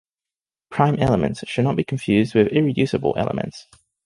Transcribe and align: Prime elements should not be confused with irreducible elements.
Prime 0.71 0.95
elements 0.95 1.47
should 1.47 1.63
not 1.63 1.75
be 1.75 1.83
confused 1.83 2.33
with 2.33 2.47
irreducible 2.47 3.13
elements. 3.17 3.67